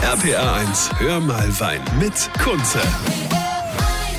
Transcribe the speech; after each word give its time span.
RPA 0.00 0.60
1, 0.62 0.90
hör 0.98 1.20
mal 1.20 1.60
Wein 1.60 1.80
mit 2.00 2.30
Kunze. 2.38 2.80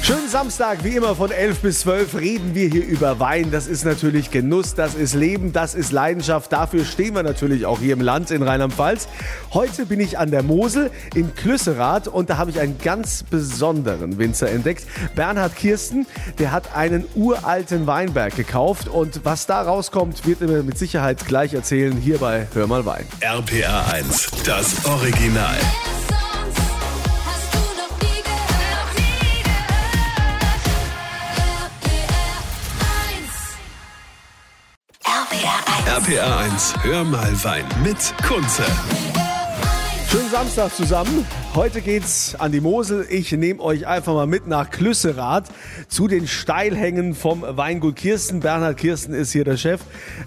Schönen 0.05 0.27
Samstag, 0.27 0.83
wie 0.83 0.97
immer 0.97 1.15
von 1.15 1.31
11 1.31 1.59
bis 1.59 1.79
12 1.79 2.15
reden 2.15 2.55
wir 2.55 2.67
hier 2.67 2.85
über 2.85 3.21
Wein. 3.21 3.51
Das 3.51 3.67
ist 3.67 3.85
natürlich 3.85 4.31
Genuss, 4.31 4.75
das 4.75 4.95
ist 4.95 5.13
Leben, 5.13 5.53
das 5.53 5.75
ist 5.75 5.93
Leidenschaft. 5.93 6.51
Dafür 6.51 6.83
stehen 6.83 7.15
wir 7.15 7.23
natürlich 7.23 7.65
auch 7.65 7.79
hier 7.79 7.93
im 7.93 8.01
Land 8.01 8.29
in 8.29 8.43
Rheinland-Pfalz. 8.43 9.07
Heute 9.53 9.85
bin 9.85 10.01
ich 10.01 10.19
an 10.19 10.29
der 10.29 10.43
Mosel 10.43 10.91
in 11.15 11.33
Klüsserath 11.35 12.09
und 12.09 12.29
da 12.29 12.35
habe 12.35 12.51
ich 12.51 12.59
einen 12.59 12.77
ganz 12.79 13.23
besonderen 13.23 14.17
Winzer 14.17 14.49
entdeckt. 14.49 14.85
Bernhard 15.15 15.55
Kirsten, 15.55 16.05
der 16.37 16.51
hat 16.51 16.75
einen 16.75 17.05
uralten 17.15 17.87
Weinberg 17.87 18.35
gekauft 18.35 18.89
und 18.89 19.21
was 19.23 19.45
da 19.45 19.61
rauskommt, 19.61 20.27
wird 20.27 20.41
er 20.41 20.49
mir 20.49 20.63
mit 20.63 20.77
Sicherheit 20.77 21.25
gleich 21.25 21.53
erzählen 21.53 21.95
hier 21.95 22.17
bei 22.17 22.45
Hör 22.53 22.67
mal 22.67 22.85
Wein. 22.85 23.05
RPA 23.21 23.85
1, 23.93 24.31
das 24.43 24.85
Original. 24.85 25.55
RPR 35.93 36.23
1. 36.23 36.23
RPA 36.23 36.39
1, 36.39 36.75
hör 36.81 37.03
mal 37.03 37.43
Wein 37.43 37.65
mit 37.83 38.15
Kunze. 38.27 38.63
Schönen 40.09 40.29
Samstag 40.31 40.73
zusammen. 40.73 41.23
Heute 41.53 41.81
geht's 41.81 42.33
an 42.33 42.51
die 42.51 42.61
Mosel. 42.61 43.05
Ich 43.11 43.31
nehme 43.31 43.61
euch 43.61 43.85
einfach 43.85 44.15
mal 44.15 44.25
mit 44.25 44.47
nach 44.47 44.71
Klüsserath 44.71 45.49
zu 45.89 46.07
den 46.07 46.27
Steilhängen 46.27 47.13
vom 47.13 47.43
Weingut 47.47 47.97
Kirsten. 47.97 48.39
Bernhard 48.39 48.77
Kirsten 48.77 49.13
ist 49.13 49.33
hier 49.33 49.43
der 49.43 49.57
Chef. 49.57 49.81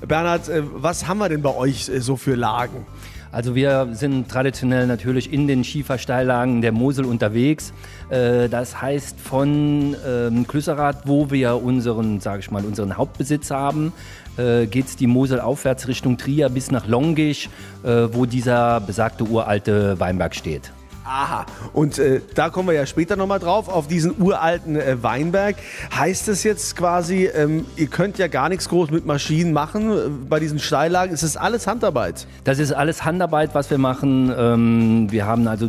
Bernhard, 0.06 0.48
äh, 0.48 0.62
was 0.64 1.08
haben 1.08 1.18
wir 1.18 1.28
denn 1.28 1.42
bei 1.42 1.52
euch 1.52 1.88
äh, 1.88 2.00
so 2.00 2.14
für 2.14 2.36
Lagen? 2.36 2.86
Also 3.36 3.54
wir 3.54 3.88
sind 3.92 4.30
traditionell 4.30 4.86
natürlich 4.86 5.30
in 5.30 5.46
den 5.46 5.62
Schiefersteillagen 5.62 6.62
der 6.62 6.72
Mosel 6.72 7.04
unterwegs. 7.04 7.74
Äh, 8.08 8.48
Das 8.48 8.80
heißt 8.80 9.20
von 9.20 9.94
ähm, 10.08 10.46
Klüsserath, 10.46 11.02
wo 11.04 11.30
wir 11.30 11.62
unseren, 11.62 12.18
sage 12.20 12.40
ich 12.40 12.50
mal, 12.50 12.64
unseren 12.64 12.96
Hauptbesitz 12.96 13.50
haben, 13.50 13.92
geht 14.38 14.86
es 14.86 14.96
die 14.96 15.06
Mosel 15.06 15.40
aufwärts 15.40 15.88
Richtung 15.88 16.18
Trier 16.18 16.50
bis 16.50 16.70
nach 16.70 16.86
Longisch, 16.86 17.48
äh, 17.84 18.08
wo 18.12 18.26
dieser 18.26 18.80
besagte 18.80 19.24
uralte 19.24 19.98
Weinberg 19.98 20.34
steht. 20.34 20.72
Aha. 21.06 21.46
Und 21.72 21.98
äh, 21.98 22.20
da 22.34 22.50
kommen 22.50 22.68
wir 22.68 22.74
ja 22.74 22.84
später 22.84 23.14
nochmal 23.14 23.38
drauf, 23.38 23.68
auf 23.68 23.86
diesen 23.86 24.20
uralten 24.20 24.74
äh, 24.76 25.02
Weinberg. 25.02 25.54
Heißt 25.96 26.26
es 26.28 26.42
jetzt 26.42 26.74
quasi, 26.74 27.26
ähm, 27.26 27.64
ihr 27.76 27.86
könnt 27.86 28.18
ja 28.18 28.26
gar 28.26 28.48
nichts 28.48 28.68
groß 28.68 28.90
mit 28.90 29.06
Maschinen 29.06 29.52
machen 29.52 29.92
äh, 29.92 30.08
bei 30.28 30.40
diesen 30.40 30.58
Steillagen? 30.58 31.14
Ist 31.14 31.22
das 31.22 31.36
alles 31.36 31.68
Handarbeit? 31.68 32.26
Das 32.42 32.58
ist 32.58 32.72
alles 32.72 33.04
Handarbeit, 33.04 33.54
was 33.54 33.70
wir 33.70 33.78
machen. 33.78 34.34
Ähm, 34.36 35.06
wir 35.10 35.26
haben 35.26 35.46
also 35.46 35.68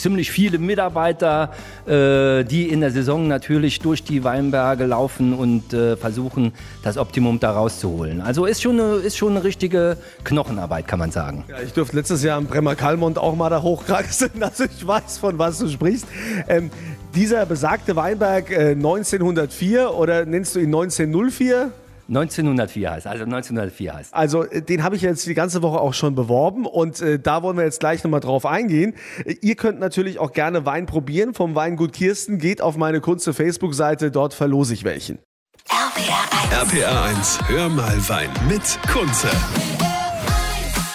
ziemlich 0.00 0.30
viele 0.30 0.58
Mitarbeiter, 0.58 1.50
äh, 1.86 2.44
die 2.44 2.68
in 2.68 2.80
der 2.80 2.90
Saison 2.90 3.28
natürlich 3.28 3.80
durch 3.80 4.02
die 4.02 4.24
Weinberge 4.24 4.86
laufen 4.86 5.34
und 5.34 5.72
äh, 5.72 5.96
versuchen, 5.96 6.52
das 6.82 6.96
Optimum 6.96 7.40
da 7.40 7.52
rauszuholen. 7.52 8.20
Also 8.20 8.46
ist 8.46 8.62
schon, 8.62 8.80
eine, 8.80 8.94
ist 8.96 9.16
schon 9.16 9.36
eine 9.36 9.44
richtige 9.44 9.96
Knochenarbeit, 10.24 10.88
kann 10.88 10.98
man 10.98 11.10
sagen. 11.10 11.44
Ja, 11.48 11.56
ich 11.64 11.72
durfte 11.72 11.96
letztes 11.96 12.22
Jahr 12.22 12.38
im 12.38 12.46
Bremer 12.46 12.74
Kalmont 12.74 13.18
auch 13.18 13.36
mal 13.36 13.50
da 13.50 13.62
hochkraxeln, 13.62 14.32
also 14.42 14.64
ich 14.64 14.86
weiß, 14.86 15.18
von 15.18 15.38
was 15.38 15.58
du 15.58 15.68
sprichst. 15.68 16.06
Ähm, 16.48 16.70
dieser 17.14 17.44
besagte 17.46 17.96
Weinberg 17.96 18.50
äh, 18.50 18.70
1904 18.70 19.94
oder 19.94 20.24
nennst 20.24 20.54
du 20.54 20.60
ihn 20.60 20.66
1904? 20.66 21.72
1904 22.10 22.90
heißt, 22.90 23.06
also 23.06 23.24
1904 23.24 23.94
heißt. 23.94 24.14
Also 24.14 24.44
äh, 24.44 24.62
den 24.62 24.82
habe 24.82 24.96
ich 24.96 25.02
jetzt 25.02 25.26
die 25.26 25.34
ganze 25.34 25.62
Woche 25.62 25.80
auch 25.80 25.94
schon 25.94 26.14
beworben 26.14 26.66
und 26.66 27.00
äh, 27.00 27.18
da 27.18 27.42
wollen 27.42 27.56
wir 27.56 27.64
jetzt 27.64 27.80
gleich 27.80 28.02
nochmal 28.02 28.20
drauf 28.20 28.46
eingehen. 28.46 28.94
Äh, 29.24 29.36
ihr 29.40 29.54
könnt 29.54 29.78
natürlich 29.78 30.18
auch 30.18 30.32
gerne 30.32 30.66
Wein 30.66 30.86
probieren 30.86 31.34
vom 31.34 31.54
Weingut 31.54 31.92
Kirsten. 31.92 32.38
Geht 32.38 32.62
auf 32.62 32.76
meine 32.76 33.00
Kunze 33.00 33.32
Facebook-Seite, 33.32 34.10
dort 34.10 34.34
verlose 34.34 34.74
ich 34.74 34.84
welchen. 34.84 35.20
RPR 35.68 36.66
1. 36.66 36.74
RPA 36.74 37.04
1, 37.04 37.38
hör 37.46 37.68
mal 37.68 38.08
Wein 38.08 38.30
mit 38.48 38.78
Kunze. 38.92 39.28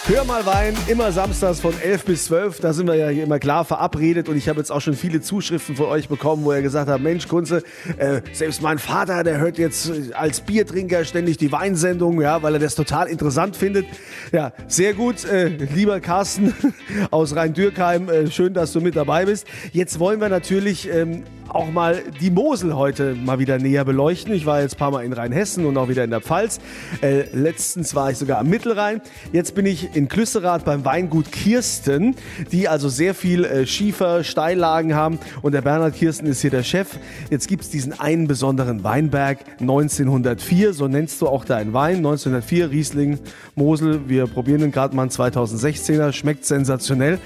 Hör 0.08 0.24
mal 0.24 0.46
Wein, 0.46 0.76
immer 0.88 1.12
samstags 1.12 1.60
von 1.60 1.74
11 1.82 2.06
bis 2.06 2.26
12. 2.26 2.60
Da 2.60 2.74
sind 2.74 2.86
wir 2.86 2.94
ja 2.94 3.08
hier 3.08 3.24
immer 3.24 3.40
klar 3.40 3.66
verabredet 3.66 4.30
und 4.30 4.38
ich 4.38 4.48
habe 4.48 4.60
jetzt 4.60 4.72
auch 4.72 4.80
schon 4.80 4.94
viele 4.94 5.20
Zuschriften 5.20 5.76
von 5.76 5.88
euch 5.88 6.10
bekommen, 6.10 6.46
wo 6.46 6.54
ihr 6.54 6.62
gesagt 6.62 6.92
habt, 6.92 7.02
Mensch 7.02 7.28
Kunze, 7.28 7.64
äh, 7.98 8.22
selbst 8.32 8.62
mein 8.62 8.78
Vater, 8.78 9.24
der 9.24 9.40
hört 9.40 9.58
jetzt 9.58 9.90
äh, 9.90 10.14
als 10.14 10.42
Biertrinker 10.42 11.06
ständig 11.06 11.38
die 11.38 11.52
Weinsendung, 11.52 12.22
ja, 12.22 12.44
weil 12.44 12.54
er 12.54 12.60
das 12.60 12.76
total 12.76 13.08
interessant 13.08 13.56
findet. 13.56 13.88
Ja, 14.32 14.54
sehr 14.68 14.94
gut, 14.94 15.26
äh, 15.26 15.48
lieber 15.48 16.00
Carsten 16.02 16.54
aus 17.10 17.36
Rhein-Dürkheim, 17.36 18.08
äh, 18.08 18.30
schön, 18.30 18.54
dass 18.54 18.74
du 18.74 18.82
mit 18.82 18.96
dabei 18.96 19.26
bist. 19.26 19.48
Jetzt 19.74 19.98
wollen 19.98 20.22
wir 20.22 20.30
natürlich 20.30 20.88
ähm, 20.88 21.24
auch 21.56 21.72
mal 21.72 22.04
die 22.20 22.30
Mosel 22.30 22.76
heute 22.76 23.16
mal 23.16 23.40
wieder 23.40 23.58
näher 23.58 23.86
beleuchten. 23.86 24.34
Ich 24.34 24.46
war 24.46 24.62
jetzt 24.62 24.76
ein 24.76 24.78
paar 24.78 24.92
Mal 24.92 25.06
in 25.06 25.14
Rheinhessen 25.14 25.66
und 25.66 25.78
auch 25.78 25.88
wieder 25.88 26.04
in 26.04 26.10
der 26.10 26.20
Pfalz. 26.20 26.60
Äh, 27.02 27.24
letztens 27.34 27.96
war 27.96 28.12
ich 28.12 28.18
sogar 28.18 28.40
am 28.40 28.50
Mittelrhein. 28.50 29.02
Jetzt 29.32 29.56
bin 29.56 29.66
ich 29.66 29.96
in 29.96 30.10
Klüsserath 30.10 30.66
beim 30.66 30.84
Weingut 30.84 31.32
Kirsten, 31.32 32.16
die 32.52 32.68
also 32.68 32.90
sehr 32.90 33.16
viel 33.16 33.46
äh, 33.46 33.66
Schiefer, 33.66 34.26
Steillagen 34.26 34.96
haben. 34.96 35.18
Und 35.42 35.54
der 35.54 35.62
Bernhard 35.62 35.96
Kirsten 35.96 36.28
ist 36.28 36.42
hier 36.42 36.52
der 36.52 36.64
Chef. 36.64 37.00
Jetzt 37.30 37.48
gibt 37.48 37.64
es 37.64 37.70
diesen 37.70 37.98
einen 37.98 38.28
besonderen 38.28 38.84
Weinberg 38.84 39.40
1904, 39.62 40.74
so 40.74 40.90
nennst 40.90 41.22
du 41.22 41.28
auch 41.28 41.46
deinen 41.46 41.72
Wein. 41.72 41.98
1904 41.98 42.70
Riesling, 42.70 43.20
Mosel. 43.56 44.10
Wir 44.10 44.28
probieren 44.28 44.60
den 44.60 44.72
gerade 44.74 44.94
mal 44.94 45.04
einen 45.04 45.12
2016er. 45.12 46.12
Schmeckt 46.12 46.46
sensationell. 46.46 47.18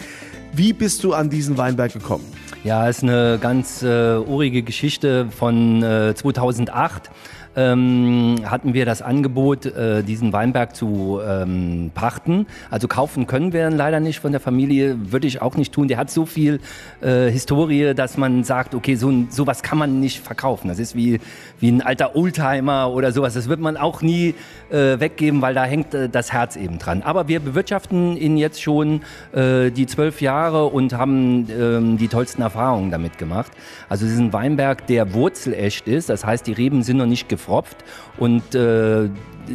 Wie 0.54 0.74
bist 0.74 1.04
du 1.04 1.14
an 1.14 1.32
diesen 1.32 1.58
Weinberg 1.58 1.94
gekommen? 1.94 2.26
Ja, 2.66 2.90
ist 2.90 3.04
eine 3.04 3.40
ganz 3.40 3.84
äh, 3.84 4.18
urige 4.18 4.64
Geschichte 4.64 5.28
von 5.32 5.82
äh, 5.82 6.14
2008. 6.14 7.10
Ähm, 7.56 8.38
hatten 8.46 8.74
wir 8.74 8.86
das 8.86 9.02
Angebot, 9.02 9.66
äh, 9.66 10.04
diesen 10.04 10.34
Weinberg 10.34 10.76
zu 10.76 11.20
ähm, 11.26 11.92
pachten. 11.94 12.46
Also 12.70 12.88
kaufen 12.88 13.28
können 13.28 13.54
wir 13.54 13.68
ihn 13.68 13.76
leider 13.76 14.00
nicht 14.00 14.20
von 14.20 14.32
der 14.32 14.40
Familie, 14.40 15.12
würde 15.12 15.28
ich 15.28 15.42
auch 15.42 15.56
nicht 15.56 15.74
tun. 15.74 15.88
Der 15.88 15.98
hat 15.98 16.12
so 16.12 16.26
viel 16.26 16.60
äh, 17.02 17.30
Historie, 17.30 17.94
dass 17.94 18.18
man 18.18 18.44
sagt, 18.44 18.76
okay, 18.76 18.96
so 18.96 19.12
sowas 19.30 19.64
kann 19.64 19.78
man 19.78 20.00
nicht 20.00 20.20
verkaufen. 20.20 20.68
Das 20.68 20.80
ist 20.80 20.96
wie, 20.96 21.20
wie 21.60 21.70
ein 21.70 21.82
alter 21.82 22.16
Oldtimer 22.16 22.92
oder 22.92 23.12
sowas. 23.12 23.34
Das 23.34 23.50
wird 23.50 23.60
man 23.60 23.78
auch 23.78 24.02
nie 24.02 24.36
äh, 24.70 25.00
weggeben, 25.00 25.42
weil 25.42 25.54
da 25.54 25.66
hängt 25.66 25.94
äh, 25.94 26.10
das 26.10 26.32
Herz 26.32 26.56
eben 26.56 26.78
dran. 26.78 27.02
Aber 27.02 27.28
wir 27.28 27.40
bewirtschaften 27.40 28.16
ihn 28.18 28.38
jetzt 28.38 28.62
schon 28.62 29.02
äh, 29.34 29.72
die 29.72 29.88
zwölf 29.88 30.22
Jahre 30.22 30.66
und 30.66 30.94
haben 30.94 31.48
ähm, 31.50 31.98
die 31.98 32.08
tollsten 32.08 32.42
Erfahrungen 32.42 32.92
damit 32.92 33.18
gemacht. 33.18 33.52
Also 33.88 34.06
es 34.06 34.14
ist 34.14 34.20
ein 34.20 34.34
Weinberg, 34.34 34.88
der 34.88 35.14
wurzelecht 35.14 35.88
ist. 35.88 36.10
Das 36.10 36.26
heißt, 36.26 36.46
die 36.48 36.54
Reben 36.54 36.84
sind 36.84 36.98
noch 36.98 37.06
nicht 37.06 37.30
gefropft 37.40 37.78
und 38.18 38.54
äh, 38.54 39.10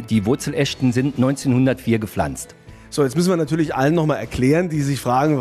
die 0.09 0.25
Wurzelächten 0.25 0.91
sind 0.91 1.15
1904 1.15 1.99
gepflanzt. 1.99 2.55
So, 2.95 3.03
jetzt 3.03 3.17
müssen 3.17 3.29
wir 3.29 3.35
natürlich 3.35 3.75
allen 3.75 3.93
nochmal 3.93 4.19
erklären, 4.19 4.69
die 4.69 4.79
sich 4.79 5.01
fragen, 5.01 5.37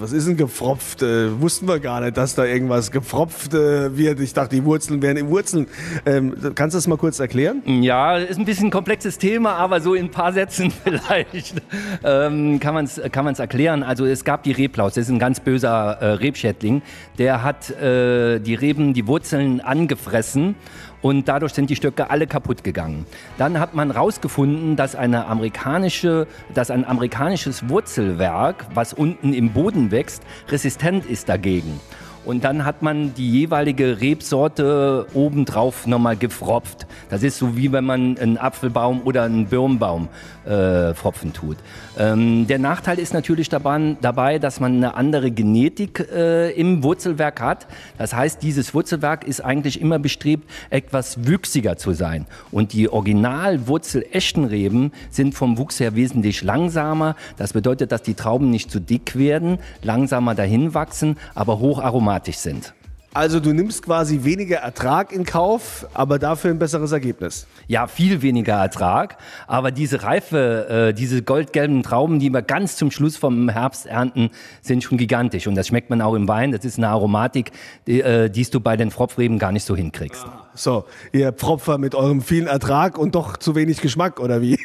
was 0.00 0.10
ist 0.10 0.26
denn 0.26 0.36
gefropft? 0.36 1.02
Äh, 1.02 1.40
wussten 1.40 1.68
wir 1.68 1.78
gar 1.78 2.00
nicht, 2.00 2.16
dass 2.16 2.34
da 2.34 2.44
irgendwas 2.44 2.90
gefropft 2.90 3.54
äh, 3.54 3.96
wird. 3.96 4.18
Ich 4.18 4.32
dachte, 4.32 4.56
die 4.56 4.64
Wurzeln 4.64 5.00
wären 5.00 5.16
in 5.16 5.28
Wurzeln. 5.28 5.68
Ähm, 6.04 6.34
kannst 6.56 6.74
du 6.74 6.78
das 6.78 6.88
mal 6.88 6.96
kurz 6.98 7.20
erklären? 7.20 7.62
Ja, 7.80 8.16
ist 8.16 8.40
ein 8.40 8.44
bisschen 8.44 8.68
ein 8.68 8.70
komplexes 8.72 9.18
Thema, 9.18 9.52
aber 9.52 9.80
so 9.80 9.94
in 9.94 10.06
ein 10.06 10.10
paar 10.10 10.32
Sätzen 10.32 10.72
vielleicht 10.82 11.62
ähm, 12.02 12.58
kann 12.58 12.74
man 12.74 12.86
es 12.86 13.00
kann 13.12 13.24
man's 13.24 13.38
erklären. 13.38 13.84
Also 13.84 14.04
es 14.04 14.24
gab 14.24 14.42
die 14.42 14.50
Reblaus, 14.50 14.94
das 14.94 15.04
ist 15.04 15.10
ein 15.10 15.20
ganz 15.20 15.38
böser 15.38 15.98
äh, 16.00 16.06
Rebschädling. 16.14 16.82
Der 17.18 17.44
hat 17.44 17.70
äh, 17.70 18.40
die 18.40 18.56
Reben, 18.56 18.94
die 18.94 19.06
Wurzeln 19.06 19.60
angefressen 19.60 20.56
und 21.02 21.28
dadurch 21.28 21.52
sind 21.52 21.70
die 21.70 21.76
Stöcke 21.76 22.10
alle 22.10 22.26
kaputt 22.26 22.64
gegangen. 22.64 23.06
Dann 23.38 23.58
hat 23.58 23.74
man 23.74 23.92
herausgefunden, 23.92 24.76
dass 24.76 24.94
eine 24.94 25.26
amerikanische, 25.26 26.26
dass 26.54 26.70
ein 26.70 26.84
amerikanisches 26.84 27.68
Wurzelwerk, 27.68 28.66
was 28.74 28.92
unten 28.92 29.32
im 29.32 29.52
Boden 29.52 29.90
wächst, 29.90 30.22
resistent 30.48 31.06
ist 31.06 31.28
dagegen. 31.28 31.80
Und 32.24 32.44
dann 32.44 32.66
hat 32.66 32.82
man 32.82 33.14
die 33.14 33.30
jeweilige 33.30 34.00
Rebsorte 34.00 35.06
obendrauf 35.14 35.86
nochmal 35.86 36.16
gefropft. 36.16 36.86
Das 37.08 37.22
ist 37.22 37.38
so 37.38 37.56
wie 37.56 37.72
wenn 37.72 37.84
man 37.84 38.18
einen 38.18 38.36
Apfelbaum 38.36 39.02
oder 39.04 39.22
einen 39.22 39.46
Birnbaum 39.46 40.08
äh, 40.44 40.92
fropfen 40.92 41.32
tut. 41.32 41.56
Ähm, 41.98 42.46
der 42.46 42.58
Nachteil 42.58 42.98
ist 42.98 43.14
natürlich 43.14 43.48
dabei, 43.48 44.38
dass 44.38 44.60
man 44.60 44.76
eine 44.76 44.94
andere 44.94 45.30
Genetik 45.30 46.06
äh, 46.12 46.50
im 46.52 46.82
Wurzelwerk 46.82 47.40
hat. 47.40 47.66
Das 47.96 48.14
heißt, 48.14 48.42
dieses 48.42 48.74
Wurzelwerk 48.74 49.24
ist 49.24 49.40
eigentlich 49.40 49.80
immer 49.80 49.98
bestrebt, 49.98 50.48
etwas 50.68 51.26
wüchsiger 51.26 51.78
zu 51.78 51.92
sein. 51.92 52.26
Und 52.50 52.74
die 52.74 52.90
original-wurzelechten 52.90 54.44
Reben 54.44 54.92
sind 55.10 55.34
vom 55.34 55.56
Wuchs 55.56 55.80
her 55.80 55.96
wesentlich 55.96 56.42
langsamer. 56.42 57.16
Das 57.38 57.54
bedeutet, 57.54 57.92
dass 57.92 58.02
die 58.02 58.14
Trauben 58.14 58.50
nicht 58.50 58.70
zu 58.70 58.78
dick 58.78 59.16
werden, 59.16 59.58
langsamer 59.82 60.34
dahin 60.34 60.74
wachsen, 60.74 61.16
aber 61.34 61.58
hocharomatisch 61.58 62.09
sind. 62.38 62.74
Also 63.12 63.40
du 63.40 63.52
nimmst 63.52 63.82
quasi 63.82 64.22
weniger 64.22 64.58
Ertrag 64.58 65.10
in 65.10 65.24
Kauf, 65.24 65.84
aber 65.94 66.20
dafür 66.20 66.52
ein 66.52 66.60
besseres 66.60 66.92
Ergebnis. 66.92 67.48
Ja, 67.66 67.88
viel 67.88 68.22
weniger 68.22 68.54
Ertrag, 68.54 69.16
aber 69.48 69.72
diese 69.72 70.04
Reife, 70.04 70.90
äh, 70.90 70.94
diese 70.94 71.20
goldgelben 71.22 71.82
Trauben, 71.82 72.20
die 72.20 72.30
wir 72.30 72.42
ganz 72.42 72.76
zum 72.76 72.92
Schluss 72.92 73.16
vom 73.16 73.48
Herbst 73.48 73.86
ernten, 73.86 74.30
sind 74.62 74.84
schon 74.84 74.96
gigantisch 74.96 75.48
und 75.48 75.56
das 75.56 75.66
schmeckt 75.66 75.90
man 75.90 76.00
auch 76.02 76.14
im 76.14 76.28
Wein. 76.28 76.52
Das 76.52 76.64
ist 76.64 76.78
eine 76.78 76.88
Aromatik, 76.88 77.50
die, 77.88 78.00
äh, 78.00 78.30
die 78.30 78.44
du 78.44 78.60
bei 78.60 78.76
den 78.76 78.92
Fropfreben 78.92 79.40
gar 79.40 79.50
nicht 79.50 79.64
so 79.64 79.74
hinkriegst. 79.74 80.24
So, 80.54 80.84
ihr 81.12 81.32
Pfropfer 81.32 81.78
mit 81.78 81.94
eurem 81.94 82.22
vielen 82.22 82.46
Ertrag 82.46 82.98
und 82.98 83.14
doch 83.14 83.36
zu 83.36 83.54
wenig 83.54 83.80
Geschmack, 83.80 84.20
oder 84.20 84.40
wie? 84.40 84.58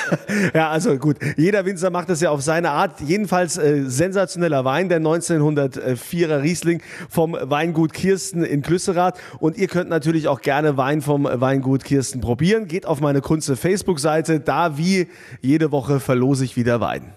ja, 0.54 0.70
also 0.70 0.96
gut. 0.96 1.18
Jeder 1.36 1.64
Winzer 1.66 1.90
macht 1.90 2.08
das 2.08 2.20
ja 2.20 2.30
auf 2.30 2.42
seine 2.42 2.70
Art. 2.70 3.00
Jedenfalls 3.00 3.58
äh, 3.58 3.84
sensationeller 3.86 4.64
Wein, 4.64 4.88
der 4.88 5.00
1904er 5.00 6.42
Riesling 6.42 6.80
vom 7.08 7.36
Weingut 7.40 7.91
Kirsten 7.92 8.42
in 8.42 8.62
Klüsserath. 8.62 9.18
Und 9.38 9.56
ihr 9.56 9.68
könnt 9.68 9.90
natürlich 9.90 10.28
auch 10.28 10.40
gerne 10.40 10.76
Wein 10.76 11.02
vom 11.02 11.24
Weingut 11.24 11.84
Kirsten 11.84 12.20
probieren. 12.20 12.66
Geht 12.68 12.86
auf 12.86 13.00
meine 13.00 13.20
Kunze 13.20 13.56
Facebook-Seite. 13.56 14.40
Da 14.40 14.78
wie 14.78 15.08
jede 15.40 15.72
Woche 15.72 16.00
verlose 16.00 16.44
ich 16.44 16.56
wieder 16.56 16.80
Wein. 16.80 17.14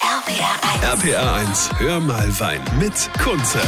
RPR 0.00 0.92
1. 0.92 1.04
RPA 1.04 1.34
1, 1.36 1.70
hör 1.78 2.00
mal 2.00 2.40
Wein 2.40 2.60
mit 2.78 3.10
Kunze. 3.22 3.60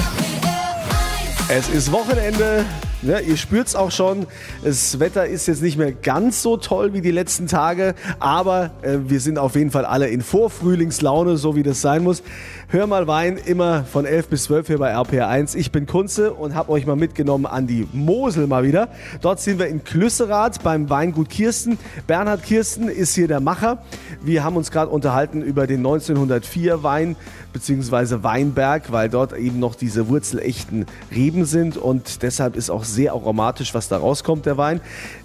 Es 1.49 1.69
ist 1.69 1.91
Wochenende. 1.91 2.65
Ja, 3.03 3.21
ihr 3.21 3.37
spürt's 3.37 3.77
auch 3.77 3.93
schon. 3.93 4.27
Das 4.65 4.99
Wetter 4.99 5.25
ist 5.25 5.47
jetzt 5.47 5.63
nicht 5.63 5.79
mehr 5.79 5.93
ganz 5.93 6.43
so 6.43 6.57
toll 6.57 6.95
wie 6.95 7.01
die 7.01 7.13
letzten 7.13 7.47
Tage, 7.47 7.95
aber 8.19 8.73
äh, 8.83 8.99
wir 9.07 9.21
sind 9.21 9.39
auf 9.39 9.55
jeden 9.55 9.71
Fall 9.71 9.85
alle 9.85 10.09
in 10.09 10.21
Vorfrühlingslaune, 10.21 11.37
so 11.37 11.55
wie 11.55 11.63
das 11.63 11.81
sein 11.81 12.03
muss. 12.03 12.25
Hör 12.71 12.89
mal 12.89 13.07
Wein, 13.07 13.39
immer 13.39 13.85
von 13.85 14.05
11 14.05 14.29
bis 14.29 14.45
12 14.45 14.67
hier 14.67 14.79
bei 14.79 14.95
RPR1. 14.95 15.57
Ich 15.57 15.71
bin 15.71 15.87
Kunze 15.87 16.35
und 16.35 16.57
habe 16.57 16.73
euch 16.73 16.87
mal 16.87 16.97
mitgenommen 16.97 17.47
an 17.47 17.69
die 17.69 17.87
Mosel 17.93 18.49
mal 18.49 18.65
wieder. 18.65 18.89
Dort 19.23 19.41
sind 19.41 19.61
wir 19.61 19.69
in 19.69 19.85
Klüsserath 19.85 20.65
beim 20.65 20.91
Weingut 20.91 21.31
Kirsten. 21.31 21.79
Bernhard 22.09 22.43
Kirsten 22.43 22.89
ist 22.89 23.15
hier 23.15 23.29
der 23.29 23.41
Macher. 23.41 23.85
Wir 24.23 24.43
haben 24.43 24.57
uns 24.57 24.73
gerade 24.73 24.91
unterhalten 24.91 25.41
über 25.41 25.69
den 25.69 25.79
1904 25.79 26.83
Wein 26.83 27.15
beziehungsweise 27.53 28.23
Weinberg, 28.23 28.93
weil 28.93 29.09
dort 29.09 29.33
eben 29.33 29.59
noch 29.61 29.75
diese 29.75 30.09
wurzelechten 30.09 30.85
Reben 31.15 31.45
sind 31.45 31.77
und 31.77 32.23
deshalb 32.23 32.57
ist 32.57 32.71
auch 32.71 32.85
sehr 32.95 33.13
aromatisch, 33.13 33.75
was 33.75 33.89
da 33.89 33.99
rauskommt, 33.99 34.47
der 34.47 34.57
Wein. 34.57 34.81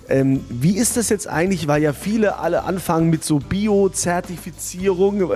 Ähm, 0.10 0.42
wie 0.50 0.78
ist 0.78 0.98
das 0.98 1.10
jetzt 1.10 1.28
eigentlich, 1.28 1.68
weil 1.68 1.82
ja 1.82 1.94
viele 1.94 2.38
alle 2.38 2.64
anfangen 2.64 3.10
mit 3.10 3.24
so 3.24 3.40
Bio-Zertifizierung. 3.40 5.32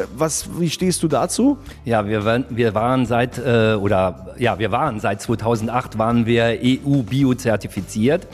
Wie 0.57 0.69
stehst 0.69 1.03
du 1.03 1.07
dazu? 1.07 1.57
Ja, 1.85 2.05
wir 2.05 2.25
waren, 2.25 2.45
wir 2.49 2.73
waren 2.73 3.05
seit 3.05 3.37
äh, 3.37 3.75
oder 3.75 4.27
ja, 4.37 4.59
wir 4.59 4.71
waren 4.71 4.99
seit 4.99 5.21
2008 5.21 5.97
waren 5.97 6.25
wir 6.25 6.59
EU 6.61 7.03
Bio 7.03 7.33
zertifiziert. 7.33 8.27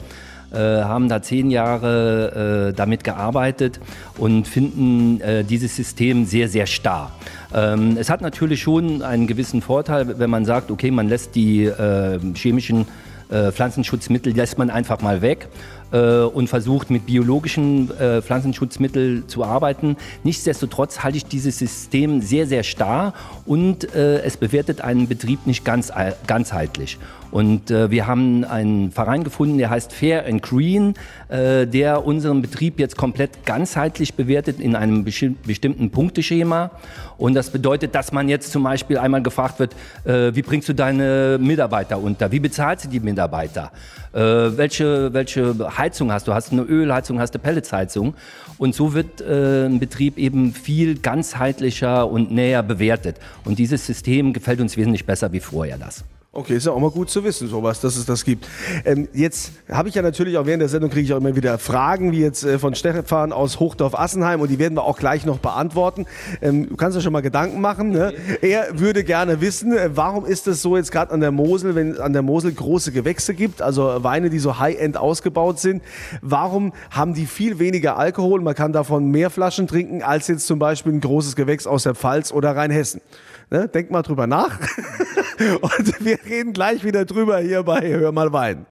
Äh, 0.54 0.84
haben 0.84 1.08
da 1.08 1.20
zehn 1.20 1.50
Jahre 1.50 2.68
äh, 2.70 2.72
damit 2.74 3.02
gearbeitet 3.02 3.80
und 4.18 4.46
finden 4.46 5.20
äh, 5.20 5.42
dieses 5.42 5.74
System 5.74 6.26
sehr, 6.26 6.48
sehr 6.48 6.66
starr. 6.66 7.10
Ähm, 7.52 7.96
es 7.98 8.08
hat 8.08 8.20
natürlich 8.20 8.62
schon 8.62 9.02
einen 9.02 9.26
gewissen 9.26 9.62
Vorteil, 9.62 10.16
wenn 10.20 10.30
man 10.30 10.44
sagt, 10.44 10.70
okay, 10.70 10.92
man 10.92 11.08
lässt 11.08 11.34
die 11.34 11.64
äh, 11.64 12.20
chemischen 12.34 12.86
äh, 13.34 13.52
Pflanzenschutzmittel 13.52 14.32
lässt 14.32 14.58
man 14.58 14.70
einfach 14.70 15.02
mal 15.02 15.20
weg 15.20 15.48
äh, 15.92 16.20
und 16.22 16.48
versucht 16.48 16.90
mit 16.90 17.06
biologischen 17.06 17.90
äh, 17.98 18.22
Pflanzenschutzmitteln 18.22 19.28
zu 19.28 19.44
arbeiten. 19.44 19.96
Nichtsdestotrotz 20.22 21.00
halte 21.00 21.18
ich 21.18 21.26
dieses 21.26 21.58
System 21.58 22.20
sehr, 22.20 22.46
sehr 22.46 22.62
starr 22.62 23.12
und 23.44 23.92
äh, 23.94 24.22
es 24.22 24.36
bewertet 24.36 24.80
einen 24.80 25.08
Betrieb 25.08 25.46
nicht 25.46 25.64
ganz, 25.64 25.92
ganzheitlich. 26.26 26.98
Und 27.34 27.72
äh, 27.72 27.90
wir 27.90 28.06
haben 28.06 28.44
einen 28.44 28.92
Verein 28.92 29.24
gefunden, 29.24 29.58
der 29.58 29.68
heißt 29.68 29.92
Fair 29.92 30.24
and 30.24 30.40
Green, 30.40 30.94
äh, 31.28 31.66
der 31.66 32.06
unseren 32.06 32.42
Betrieb 32.42 32.78
jetzt 32.78 32.96
komplett 32.96 33.44
ganzheitlich 33.44 34.14
bewertet 34.14 34.60
in 34.60 34.76
einem 34.76 35.04
besti- 35.04 35.34
bestimmten 35.44 35.90
Punkteschema. 35.90 36.70
Und 37.18 37.34
das 37.34 37.50
bedeutet, 37.50 37.92
dass 37.96 38.12
man 38.12 38.28
jetzt 38.28 38.52
zum 38.52 38.62
Beispiel 38.62 38.98
einmal 38.98 39.20
gefragt 39.20 39.58
wird, 39.58 39.74
äh, 40.04 40.32
wie 40.36 40.42
bringst 40.42 40.68
du 40.68 40.74
deine 40.74 41.38
Mitarbeiter 41.40 41.98
unter? 41.98 42.30
Wie 42.30 42.38
bezahlst 42.38 42.84
du 42.84 42.88
die 42.88 43.00
Mitarbeiter? 43.00 43.72
Äh, 44.12 44.20
welche, 44.20 45.12
welche 45.12 45.56
Heizung 45.76 46.12
hast 46.12 46.28
du? 46.28 46.34
Hast 46.34 46.52
du 46.52 46.60
eine 46.60 46.62
Ölheizung, 46.62 47.18
hast 47.18 47.34
du 47.34 47.40
Pelletsheizung? 47.40 48.14
Und 48.58 48.76
so 48.76 48.94
wird 48.94 49.20
äh, 49.20 49.66
ein 49.66 49.80
Betrieb 49.80 50.18
eben 50.18 50.52
viel 50.52 51.00
ganzheitlicher 51.00 52.08
und 52.08 52.30
näher 52.30 52.62
bewertet. 52.62 53.16
Und 53.44 53.58
dieses 53.58 53.84
System 53.84 54.32
gefällt 54.32 54.60
uns 54.60 54.76
wesentlich 54.76 55.04
besser 55.04 55.32
wie 55.32 55.40
vorher 55.40 55.78
das. 55.78 56.04
Okay, 56.36 56.56
ist 56.56 56.66
ja 56.66 56.72
auch 56.72 56.80
mal 56.80 56.90
gut 56.90 57.10
zu 57.10 57.22
wissen, 57.22 57.46
sowas, 57.46 57.80
dass 57.80 57.94
es 57.94 58.06
das 58.06 58.24
gibt. 58.24 58.48
Ähm, 58.84 59.06
jetzt 59.12 59.52
habe 59.70 59.88
ich 59.88 59.94
ja 59.94 60.02
natürlich 60.02 60.36
auch 60.36 60.46
während 60.46 60.62
der 60.62 60.68
Sendung 60.68 60.90
kriege 60.90 61.02
ich 61.02 61.12
auch 61.12 61.18
immer 61.18 61.36
wieder 61.36 61.58
Fragen, 61.58 62.10
wie 62.10 62.22
jetzt 62.22 62.42
äh, 62.42 62.58
von 62.58 62.74
Stefan 62.74 63.32
aus 63.32 63.60
Hochdorf-Assenheim 63.60 64.40
und 64.40 64.50
die 64.50 64.58
werden 64.58 64.74
wir 64.74 64.82
auch 64.82 64.98
gleich 64.98 65.24
noch 65.26 65.38
beantworten. 65.38 66.06
Ähm, 66.42 66.68
du 66.68 66.76
kannst 66.76 66.96
ja 66.96 67.02
schon 67.02 67.12
mal 67.12 67.22
Gedanken 67.22 67.60
machen. 67.60 67.90
Ne? 67.90 68.14
Er 68.42 68.80
würde 68.80 69.04
gerne 69.04 69.40
wissen, 69.40 69.76
äh, 69.76 69.90
warum 69.94 70.26
ist 70.26 70.48
es 70.48 70.60
so 70.60 70.76
jetzt 70.76 70.90
gerade 70.90 71.12
an 71.12 71.20
der 71.20 71.30
Mosel, 71.30 71.76
wenn 71.76 71.92
es 71.92 72.00
an 72.00 72.12
der 72.12 72.22
Mosel 72.22 72.52
große 72.52 72.90
Gewächse 72.90 73.32
gibt, 73.34 73.62
also 73.62 74.02
Weine, 74.02 74.28
die 74.28 74.40
so 74.40 74.58
High-End 74.58 74.96
ausgebaut 74.96 75.60
sind, 75.60 75.84
warum 76.20 76.72
haben 76.90 77.14
die 77.14 77.26
viel 77.26 77.60
weniger 77.60 77.96
Alkohol? 77.96 78.40
Man 78.40 78.56
kann 78.56 78.72
davon 78.72 79.08
mehr 79.12 79.30
Flaschen 79.30 79.68
trinken 79.68 80.02
als 80.02 80.26
jetzt 80.26 80.48
zum 80.48 80.58
Beispiel 80.58 80.94
ein 80.94 81.00
großes 81.00 81.36
Gewächs 81.36 81.68
aus 81.68 81.84
der 81.84 81.94
Pfalz 81.94 82.32
oder 82.32 82.56
Rheinhessen. 82.56 83.02
Ne? 83.50 83.68
Denk 83.68 83.90
mal 83.92 84.02
drüber 84.02 84.26
nach. 84.26 84.58
Und 85.60 86.04
wir 86.04 86.18
reden 86.24 86.52
gleich 86.52 86.84
wieder 86.84 87.04
drüber 87.04 87.38
hier 87.38 87.62
bei 87.62 87.80
Hör 87.80 88.12
mal 88.12 88.32
Wein. 88.32 88.66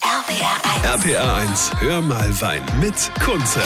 RPR 0.00 0.94
1. 0.94 1.04
RPA 1.06 1.36
1, 1.36 1.72
hör 1.80 2.00
mal 2.02 2.40
Wein 2.40 2.62
mit 2.80 2.94
Kunze. 3.24 3.60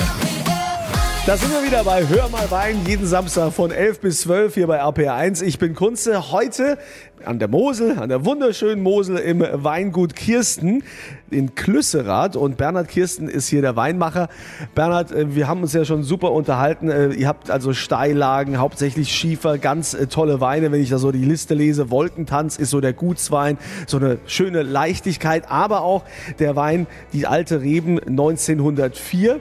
Da 1.25 1.37
sind 1.37 1.53
wir 1.53 1.63
wieder 1.63 1.85
bei 1.85 2.05
Hör 2.09 2.29
mal 2.31 2.51
Wein, 2.51 2.85
jeden 2.85 3.07
Samstag 3.07 3.53
von 3.53 3.71
11 3.71 4.01
bis 4.01 4.23
12 4.23 4.55
hier 4.55 4.67
bei 4.67 4.83
RPR1. 4.83 5.45
Ich 5.45 5.59
bin 5.61 5.77
Kunze, 5.77 6.33
heute 6.33 6.79
an 7.27 7.39
der 7.39 7.49
Mosel, 7.49 7.99
an 7.99 8.09
der 8.09 8.25
wunderschönen 8.25 8.83
Mosel 8.83 9.17
im 9.17 9.45
Weingut 9.53 10.15
Kirsten 10.17 10.83
in 11.31 11.55
Klüsserath. 11.55 12.37
Und 12.37 12.57
Bernhard 12.57 12.89
Kirsten 12.89 13.29
ist 13.29 13.49
hier 13.49 13.63
der 13.63 13.77
Weinmacher. 13.77 14.29
Bernhard, 14.75 15.13
äh, 15.13 15.35
wir 15.35 15.49
haben 15.49 15.63
uns 15.63 15.73
ja 15.73 15.85
schon 15.85 16.03
super 16.03 16.33
unterhalten. 16.33 16.91
Äh, 16.91 17.13
Ihr 17.13 17.29
habt 17.29 17.51
also 17.51 17.73
Steillagen, 17.73 18.59
hauptsächlich 18.59 19.13
Schiefer, 19.13 19.59
ganz 19.59 19.95
äh, 19.95 20.07
tolle 20.07 20.41
Weine, 20.41 20.73
wenn 20.73 20.83
ich 20.83 20.91
da 20.91 20.99
so 20.99 21.11
die 21.11 21.25
Liste 21.25 21.55
lese. 21.55 21.91
Wolkentanz 21.91 22.57
ist 22.57 22.71
so 22.71 22.81
der 22.81 22.93
Gutswein, 22.93 23.59
so 23.87 23.97
eine 23.97 24.19
schöne 24.27 24.63
Leichtigkeit, 24.63 25.51
aber 25.51 25.83
auch 25.83 26.05
der 26.39 26.57
Wein, 26.57 26.87
die 27.13 27.27
alte 27.27 27.61
Reben 27.61 27.99
1904. 27.99 29.41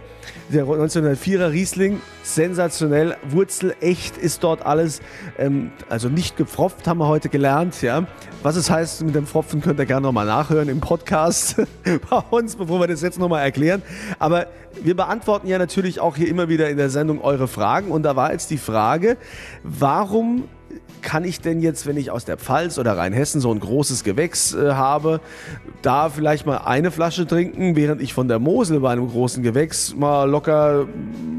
Der 0.54 0.66
1904er 0.66 1.52
Riesling, 1.52 2.02
sensationell, 2.24 3.16
wurzelecht 3.30 4.18
ist 4.18 4.44
dort 4.44 4.66
alles. 4.66 5.02
Ähm, 5.38 5.72
also 5.90 6.10
nicht 6.10 6.38
gepfropft, 6.38 6.88
haben 6.88 7.00
wir 7.00 7.08
heute 7.08 7.30
gelernt. 7.30 7.71
Ja. 7.80 8.06
Was 8.44 8.58
es 8.58 8.70
heißt 8.70 9.04
mit 9.04 9.16
dem 9.16 9.26
Pfropfen, 9.26 9.62
könnt 9.62 9.80
ihr 9.80 9.86
gerne 9.86 10.02
nochmal 10.02 10.26
nachhören 10.26 10.68
im 10.68 10.82
Podcast 10.82 11.56
bei 12.10 12.18
uns, 12.32 12.58
bevor 12.58 12.82
wir 12.82 12.88
das 12.88 13.02
jetzt 13.02 13.20
nochmal 13.20 13.44
erklären. 13.44 13.82
Aber 14.20 14.48
wir 14.84 14.96
beantworten 14.96 15.48
ja 15.48 15.58
natürlich 15.58 16.00
auch 16.02 16.18
hier 16.18 16.28
immer 16.28 16.50
wieder 16.50 16.70
in 16.70 16.78
der 16.78 16.90
Sendung 16.90 17.22
eure 17.22 17.48
Fragen. 17.48 17.92
Und 17.92 18.04
da 18.04 18.16
war 18.16 18.34
jetzt 18.34 18.50
die 18.50 18.58
Frage, 18.58 19.16
warum 19.64 20.50
kann 21.02 21.24
ich 21.24 21.42
denn 21.42 21.62
jetzt, 21.62 21.86
wenn 21.86 21.98
ich 21.98 22.12
aus 22.12 22.26
der 22.26 22.38
Pfalz 22.38 22.78
oder 22.78 22.98
Rheinhessen 22.98 23.42
so 23.42 23.52
ein 23.52 23.60
großes 23.60 24.04
Gewächs 24.04 24.54
äh, 24.54 24.74
habe, 24.74 25.22
da 25.82 26.10
vielleicht 26.10 26.46
mal 26.46 26.58
eine 26.60 26.92
Flasche 26.92 27.28
trinken, 27.28 27.76
während 27.76 28.02
ich 28.02 28.14
von 28.14 28.28
der 28.28 28.40
Mosel 28.40 28.80
bei 28.80 28.92
einem 28.92 29.10
großen 29.10 29.44
Gewächs 29.44 29.96
mal 29.96 30.30
locker, 30.30 30.88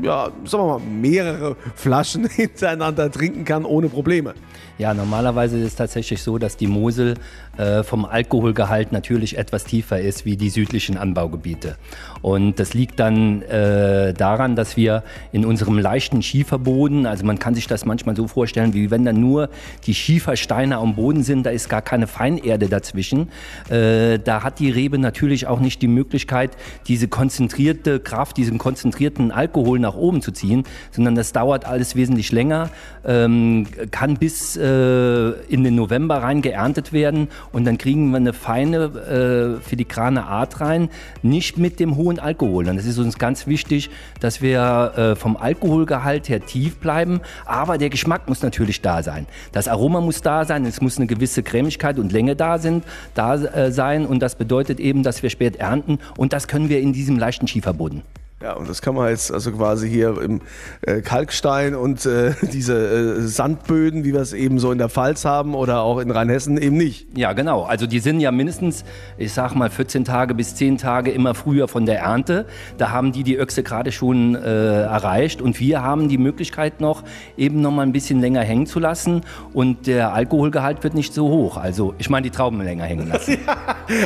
ja, 0.03 0.31
sagen 0.45 0.65
wir 0.65 0.79
mal, 0.79 0.81
mehrere 0.81 1.57
Flaschen 1.75 2.29
hintereinander 2.29 3.11
trinken 3.11 3.45
kann 3.45 3.65
ohne 3.65 3.89
Probleme. 3.89 4.35
Ja, 4.79 4.95
normalerweise 4.95 5.59
ist 5.59 5.67
es 5.67 5.77
tatsächlich 5.77 6.23
so, 6.23 6.39
dass 6.39 6.57
die 6.57 6.67
Mosel 6.67 7.15
äh, 7.57 7.83
vom 7.83 8.05
Alkoholgehalt 8.05 8.91
natürlich 8.91 9.37
etwas 9.37 9.65
tiefer 9.65 10.01
ist 10.01 10.25
wie 10.25 10.37
die 10.37 10.51
südlichen 10.51 10.97
Anbaugebiete. 10.97 11.77
Und 12.23 12.59
das 12.59 12.73
liegt 12.75 12.99
dann 12.99 13.43
äh, 13.43 14.15
daran, 14.15 14.57
dass 14.57 14.77
wir 14.77 15.05
in 15.31 15.45
unserem 15.45 15.79
leichten 15.79 16.23
Schieferboden, 16.23 17.07
also 17.07 17.25
man 17.25 17.39
kann 17.39 17.55
sich 17.55 17.67
das 17.67 17.85
manchmal 17.85 18.17
so 18.17 18.27
vorstellen, 18.27 18.73
wie 18.75 18.91
wenn 18.91 19.05
da 19.05 19.13
nur 19.13 19.51
die 19.87 19.95
Schiefersteine 19.95 20.77
am 20.79 20.95
Boden 20.95 21.23
sind, 21.23 21.45
da 21.45 21.51
ist 21.51 21.69
gar 21.69 21.83
keine 21.83 22.07
Feinerde 22.07 22.69
dazwischen. 22.69 23.29
Äh, 23.69 24.19
da 24.19 24.43
hat 24.43 24.59
die 24.59 24.71
Rebe 24.71 24.99
natürlich 24.99 25.47
auch 25.47 25.61
nicht 25.61 25.83
die 25.83 25.89
Möglichkeit, 25.89 26.57
diese 26.89 27.09
konzentrierte 27.09 28.01
Kraft, 28.01 28.37
diesen 28.37 28.59
konzentrierten 28.59 29.31
Alkohol 29.31 29.79
nach 29.79 29.95
oben 29.95 30.23
zu 30.23 30.33
ziehen, 30.33 30.65
sondern 30.91 31.15
das 31.15 31.33
dauert 31.33 31.65
alles 31.65 31.97
wesentlich 31.97 32.33
länger, 32.33 32.71
ähm, 33.05 33.67
kann 33.91 34.17
bis 34.17 34.57
äh, 34.57 35.31
in 35.49 35.65
den 35.65 35.75
November 35.75 36.19
rein 36.19 36.43
geerntet 36.43 36.93
werden 36.93 37.29
und 37.53 37.65
dann 37.65 37.79
kriegen 37.79 38.11
wir 38.11 38.17
eine 38.17 38.33
feine, 38.33 39.59
äh, 39.59 39.61
filigrane 39.61 40.25
Art 40.25 40.61
rein, 40.61 40.89
nicht 41.23 41.59
mit 41.59 41.81
dem 41.81 41.97
hohen 41.97 42.19
Alkohol. 42.19 42.69
Und 42.69 42.79
es 42.79 42.87
ist 42.87 42.99
uns 42.99 43.19
ganz 43.19 43.47
wichtig, 43.47 43.91
dass 44.21 44.43
wir 44.43 44.93
äh, 44.97 45.17
vom 45.17 45.37
Alkoholgehalt 45.37 46.29
her 46.29 46.45
tief 46.45 46.77
bleiben, 46.77 47.21
aber 47.47 47.79
der 47.79 47.91
Geschmack 47.91 48.29
muss 48.29 48.43
natürlich 48.43 48.81
da 48.81 49.03
sein. 49.03 49.27
Das 49.51 49.69
Aroma 49.69 50.01
muss 50.01 50.23
da 50.23 50.45
sein, 50.45 50.65
es 50.65 50.81
muss 50.81 50.99
eine 50.99 51.07
gewisse 51.07 51.43
Cremigkeit 51.43 51.99
und 51.99 52.13
Länge 52.13 52.37
da, 52.37 52.59
sind, 52.59 52.85
da 53.15 53.35
äh, 53.35 53.73
sein 53.73 54.07
und 54.07 54.21
das 54.21 54.37
bedeutet 54.37 54.81
eben, 54.81 55.03
dass 55.03 55.23
wir 55.23 55.31
spät 55.31 55.57
ernten 55.57 55.99
und 56.17 56.33
das 56.33 56.49
können 56.49 56.69
wir 56.69 56.81
in 56.81 56.93
diesem 56.93 57.19
leichten 57.19 57.49
Schieferboden. 57.49 58.03
Ja, 58.43 58.55
und 58.55 58.69
das 58.69 58.83
kann 58.83 58.97
man 58.97 59.09
jetzt 59.09 59.33
also 59.33 59.53
quasi 59.53 59.89
hier 59.89 60.21
im 60.21 60.41
äh, 60.81 61.01
Kalkstein 61.01 61.77
und 61.77 62.05
äh, 62.07 62.33
diese 62.53 62.75
äh, 62.75 63.21
Sandböden, 63.21 64.03
wie 64.03 64.13
wir 64.13 64.21
es 64.21 64.33
eben 64.33 64.59
so 64.59 64.73
in 64.73 64.79
der 64.79 64.89
Pfalz 64.89 65.25
haben 65.25 65.55
oder 65.55 65.83
auch 65.83 66.01
in 66.01 66.11
Rheinhessen 66.11 66.59
eben 66.59 66.77
nicht. 66.77 67.07
Ja, 67.17 67.35
genau. 67.35 67.63
Also 67.63 67.87
die 67.87 68.01
sind 68.01 68.19
ja 68.19 68.33
mindestens, 68.33 68.85
ich 69.17 69.33
sag 69.33 69.55
mal, 69.55 69.71
14 69.71 70.05
Tage 70.05 70.35
bis 70.35 70.57
10 70.57 70.79
Tage 70.79 71.13
immer 71.13 71.37
früher 71.37 71.69
von 71.69 71.87
der 71.87 72.01
Ernte. 72.01 72.47
Da 72.79 72.91
haben 72.91 73.13
die 73.13 73.23
die 73.23 73.39
Öchse 73.39 73.63
gerade 73.63 73.93
schon 73.93 74.35
äh, 74.35 74.83
erreicht 74.83 75.41
und 75.41 75.61
wir 75.61 75.83
haben 75.83 76.09
die 76.09 76.19
Möglichkeit 76.19 76.81
noch, 76.81 77.05
eben 77.37 77.61
noch 77.61 77.71
mal 77.71 77.83
ein 77.83 77.93
bisschen 77.93 78.21
länger 78.21 78.41
hängen 78.41 78.67
zu 78.67 78.81
lassen 78.81 79.21
und 79.53 79.87
der 79.87 80.15
Alkoholgehalt 80.15 80.83
wird 80.83 80.95
nicht 80.95 81.15
so 81.15 81.29
hoch. 81.29 81.59
Also 81.59 81.95
ich 81.99 82.11
meine, 82.11 82.25
die 82.25 82.31
Trauben 82.31 82.61
länger 82.61 82.85
hängen 82.85 83.09
lassen. 83.09 83.39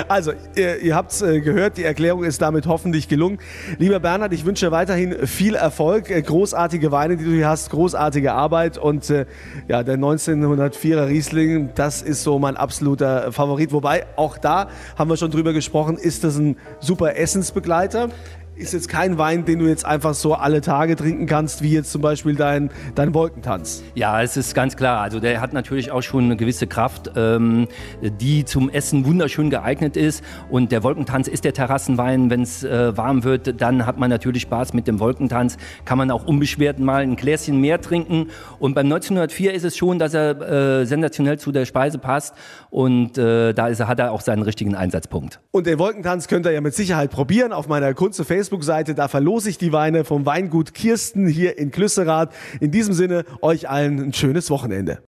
Also, 0.09 0.33
ihr, 0.57 0.81
ihr 0.81 0.95
habt 0.95 1.12
es 1.12 1.23
äh, 1.23 1.40
gehört, 1.40 1.76
die 1.76 1.85
Erklärung 1.85 2.25
ist 2.25 2.43
damit 2.43 2.66
hoffentlich 2.66 3.09
gelungen. 3.09 3.38
Lieber 3.78 4.00
Bernhard, 4.00 4.25
ich 4.33 4.45
wünsche 4.45 4.71
weiterhin 4.71 5.26
viel 5.26 5.54
Erfolg, 5.54 6.11
äh, 6.11 6.21
großartige 6.23 6.92
Weine, 6.92 7.16
die 7.16 7.25
du 7.25 7.30
hier 7.30 7.49
hast, 7.49 7.71
großartige 7.71 8.33
Arbeit 8.33 8.78
und 8.78 9.11
äh, 9.11 9.26
ja, 9.68 9.83
der 9.83 9.97
1904er 9.97 11.09
Riesling, 11.09 11.71
das 11.75 12.02
ist 12.02 12.23
so 12.23 12.38
mein 12.38 12.56
absoluter 12.56 13.33
Favorit. 13.33 13.73
Wobei, 13.73 14.06
auch 14.16 14.38
da 14.38 14.68
haben 14.97 15.11
wir 15.11 15.16
schon 15.16 15.30
drüber 15.30 15.52
gesprochen, 15.52 15.99
ist 15.99 16.25
das 16.25 16.37
ein 16.38 16.56
super 16.80 17.16
Essensbegleiter. 17.16 18.09
Ist 18.58 18.72
jetzt 18.72 18.88
kein 18.88 19.18
Wein, 19.18 19.44
den 19.44 19.58
du 19.58 19.66
jetzt 19.66 19.84
einfach 19.84 20.14
so 20.14 20.32
alle 20.32 20.62
Tage 20.62 20.96
trinken 20.96 21.26
kannst, 21.26 21.62
wie 21.62 21.72
jetzt 21.72 21.92
zum 21.92 22.00
Beispiel 22.00 22.36
dein, 22.36 22.70
dein 22.94 23.12
Wolkentanz. 23.12 23.82
Ja, 23.94 24.22
es 24.22 24.38
ist 24.38 24.54
ganz 24.54 24.76
klar. 24.76 25.02
Also 25.02 25.20
der 25.20 25.42
hat 25.42 25.52
natürlich 25.52 25.90
auch 25.90 26.00
schon 26.00 26.25
eine 26.25 26.36
gewisse 26.36 26.66
Kraft, 26.66 27.10
ähm, 27.16 27.68
die 28.00 28.46
zum 28.46 28.70
Essen 28.70 29.04
wunderschön 29.04 29.50
geeignet 29.50 29.98
ist. 29.98 30.25
Und 30.48 30.72
der 30.72 30.82
Wolkentanz 30.82 31.28
ist 31.28 31.44
der 31.44 31.52
Terrassenwein. 31.52 32.30
Wenn 32.30 32.40
es 32.40 32.64
äh, 32.64 32.96
warm 32.96 33.25
wird, 33.25 33.60
dann 33.60 33.84
hat 33.84 33.98
man 33.98 34.08
natürlich 34.08 34.42
Spaß 34.42 34.72
mit 34.72 34.88
dem 34.88 35.00
Wolkentanz. 35.00 35.58
Kann 35.84 35.98
man 35.98 36.10
auch 36.10 36.25
unbeschwert 36.25 36.78
mal 36.78 37.02
ein 37.02 37.16
Gläschen 37.16 37.60
mehr 37.60 37.82
trinken. 37.82 38.30
Und 38.58 38.75
beim 38.75 38.86
1904 38.86 39.52
ist 39.52 39.64
es 39.64 39.76
schon, 39.76 39.98
dass 39.98 40.14
er 40.14 40.80
äh, 40.80 40.86
sensationell 40.86 41.38
zu 41.38 41.52
der 41.52 41.66
Speise 41.66 41.98
passt. 41.98 42.34
Und 42.70 43.18
äh, 43.18 43.52
da 43.52 43.68
ist, 43.68 43.86
hat 43.86 43.98
er 43.98 44.12
auch 44.12 44.22
seinen 44.22 44.42
richtigen 44.42 44.75
Einsatzpunkt. 44.75 45.40
Und 45.50 45.66
den 45.66 45.78
Wolkentanz 45.78 46.26
könnt 46.26 46.46
ihr 46.46 46.52
ja 46.52 46.62
mit 46.62 46.75
Sicherheit 46.75 47.10
probieren 47.10 47.52
auf 47.52 47.68
meiner 47.68 47.92
Kunze 47.92 48.25
Facebook-Seite. 48.47 48.95
Da 48.95 49.09
verlose 49.09 49.50
ich 49.50 49.59
die 49.59 49.73
Weine 49.73 50.05
vom 50.05 50.25
Weingut 50.25 50.73
Kirsten 50.73 51.26
hier 51.26 51.59
in 51.59 51.73
Klüsserath. 51.73 52.33
In 52.61 52.71
diesem 52.71 52.95
Sinne, 52.95 53.25
euch 53.43 53.69
allen 53.69 53.99
ein 53.99 54.12
schönes 54.12 54.50
Wochenende. 54.50 55.03